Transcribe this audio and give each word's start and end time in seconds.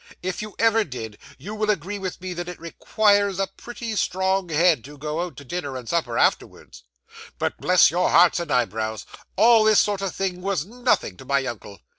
If 0.23 0.41
you 0.41 0.55
ever 0.57 0.83
did, 0.83 1.19
you 1.37 1.53
will 1.53 1.69
agree 1.69 1.99
with 1.99 2.19
me 2.21 2.33
that 2.33 2.49
it 2.49 2.59
requires 2.59 3.37
a 3.37 3.45
pretty 3.45 3.95
strong 3.95 4.49
head 4.49 4.83
to 4.85 4.97
go 4.97 5.21
out 5.21 5.37
to 5.37 5.45
dinner 5.45 5.77
and 5.77 5.87
supper 5.87 6.17
afterwards. 6.17 6.81
'But 7.37 7.57
bless 7.57 7.91
your 7.91 8.09
hearts 8.09 8.39
and 8.39 8.51
eyebrows, 8.51 9.05
all 9.35 9.63
this 9.63 9.79
sort 9.79 10.01
of 10.01 10.15
thing 10.15 10.41
was 10.41 10.65
nothing 10.65 11.17
to 11.17 11.25
my 11.25 11.45
uncle! 11.45 11.81